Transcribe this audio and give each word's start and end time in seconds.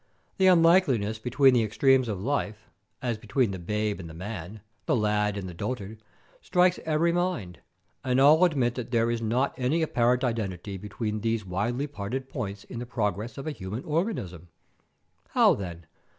The 0.39 0.47
unlikeness 0.47 1.19
between 1.19 1.53
the 1.53 1.61
extremes 1.61 2.07
of 2.07 2.19
life, 2.19 2.71
as 3.03 3.19
between 3.19 3.51
the 3.51 3.59
babe 3.59 3.99
and 3.99 4.09
the 4.09 4.15
man, 4.15 4.61
the 4.87 4.95
lad 4.95 5.37
and 5.37 5.47
the 5.47 5.53
dotard, 5.53 6.01
strikes 6.41 6.79
every 6.85 7.11
mind, 7.11 7.59
and 8.03 8.19
all 8.19 8.43
admit 8.43 8.73
that 8.73 8.89
there 8.89 9.11
is 9.11 9.21
not 9.21 9.53
any 9.59 9.83
apparent 9.83 10.23
identity 10.23 10.75
between 10.77 11.21
these 11.21 11.45
widely 11.45 11.85
parted 11.85 12.29
points 12.29 12.63
in 12.63 12.79
the 12.79 12.87
progress 12.87 13.37
of 13.37 13.45
a 13.45 13.51
human 13.51 13.83
organism. 13.83 14.47
How 15.35 15.53
then? 15.53 15.85